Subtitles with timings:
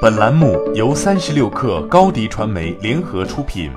[0.00, 3.68] 本栏目由三十六克高低传媒联合出品。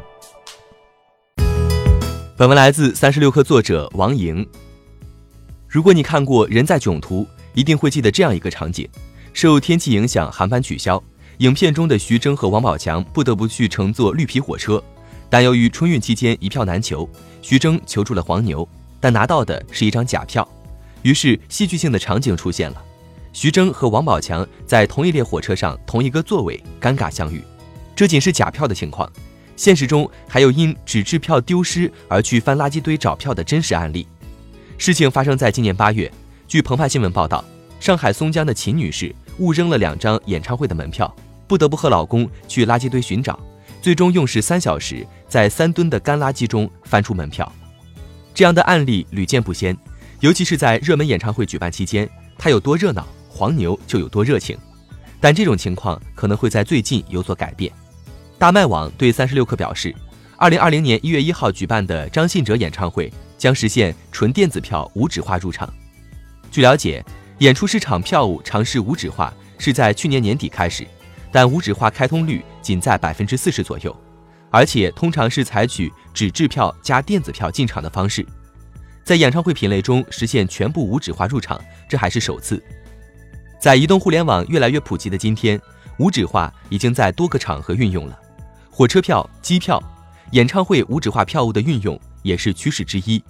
[2.38, 4.48] 本文来自三十六克作者王莹。
[5.68, 7.24] 如果你看过《人在囧途》，
[7.56, 8.88] 一定会记得这样一个场景：
[9.34, 11.02] 受天气影响，航班取消。
[11.39, 14.84] 影片中的徐峥和王宝强不得不去乘坐绿皮火车，
[15.28, 17.10] 但由于春运期间一票难求，
[17.42, 18.68] 徐峥求助了黄牛，
[19.00, 20.48] 但拿到的是一张假票。
[21.02, 22.84] 于是戏剧性的场景出现了。
[23.34, 27.41] 徐峥和王宝强在同一列火车上，同一个座位，尴尬相遇。
[27.95, 29.09] 这仅是假票的情况，
[29.55, 34.08] 现实中还有因纸质票丢失而去翻垃圾堆找票的真实案例。
[34.77, 36.12] 事情发生在今年八月，
[36.48, 37.44] 据澎湃新闻报道，
[37.80, 41.13] 上海松江的秦女士误扔了两张演唱会的门票，
[41.48, 43.39] 不得不和老公去垃圾堆寻找，
[43.81, 47.50] 最终用时三小时，在三吨的干垃圾中翻出门票。
[48.34, 49.77] 这样的案例屡见不鲜，
[50.20, 53.08] 尤其是在热门演唱会举办期间，它有多热闹。
[53.31, 54.58] 黄牛就有多热情，
[55.21, 57.72] 但这种情况可能会在最近有所改变。
[58.38, 59.95] 大麦网对三十六氪表示，
[60.36, 65.72] 二零二零年一月一号举办的张信哲演唱会将实现纯电子票无纸化入场。
[66.52, 67.03] 据了解，
[67.39, 70.86] 演出市场票务尝试无纸化是在去年年底开始，
[71.31, 73.95] 但无纸化开通率仅在百分之四十左右，
[74.50, 78.25] 而且通常是采取纸质票加电子票进场的方式。
[79.03, 82.61] 在演唱会品类中实现全部无纸化入场，这还是首次。
[83.62, 85.62] 在移动互联网越来越普及的今天，
[85.98, 88.20] 无纸化已经在多个场合运用了。
[88.72, 89.80] 火车票、机票、
[90.31, 93.23] 演唱会无纸化票务的运用也是趋势之一。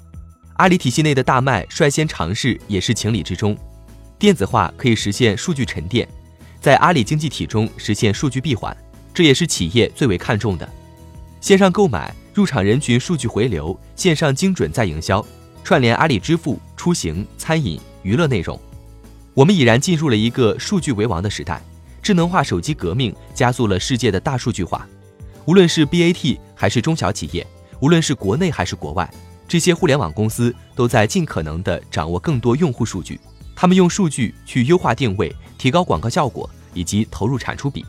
[0.54, 3.58] 阿里体系内的大麦率先尝试，也是情理之中。
[4.18, 6.08] 电子化可以实现数据沉淀，
[6.62, 8.73] 在阿里经济体中实现数据闭环，
[9.14, 10.70] 这也是企业最为看重的。
[11.42, 15.26] 线上购买、入场人群数据回流、线上精准再营销、
[15.62, 18.58] 串联阿里支付、出行、餐饮、娱乐内容。
[19.34, 21.64] 我们已然进入了一个数据为王的时代，
[22.02, 24.86] 智能化手机革命加速了世界的大数据化。
[25.46, 27.46] 无论是 BAT 还是中小企业，
[27.80, 29.10] 无论是国内还是国外，
[29.48, 33.20] 这些互联网公司都在尽可能的掌握更多用户数据。
[33.55, 37.86] 他们用数据去优化定位，提高广告效果以及投入产出比。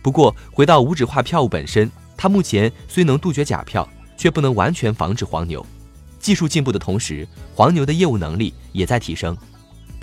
[0.00, 3.86] 不过，回到无纸化票务本身，它目前虽能杜绝假票，
[4.16, 5.64] 却不能完全防止黄牛。
[6.18, 9.36] 技术进步的同时，黄牛的业务能力也在提升。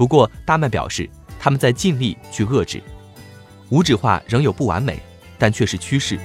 [0.02, 1.08] 不过，大麦表示，
[1.40, 2.82] 他们在尽力去遏制
[3.70, 5.00] 无纸化，仍有不完美，
[5.38, 6.18] 但却是趋势。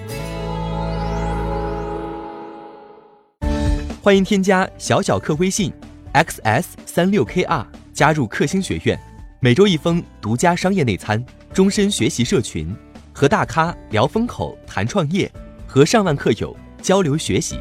[4.02, 5.70] 欢迎添加小小客微信
[6.14, 8.98] ，xs 三六 kr，加入克星学院，
[9.40, 11.22] 每周一封独家商业内参，
[11.52, 12.74] 终身学习社群，
[13.12, 15.30] 和大咖聊风口、谈创业，
[15.66, 17.58] 和上万客友交流学习。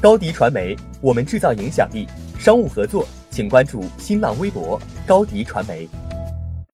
[0.00, 2.06] 高迪传媒，我们制造影响力，
[2.38, 3.06] 商务合作。
[3.38, 4.76] 请关注新浪微博
[5.06, 5.88] 高迪传媒。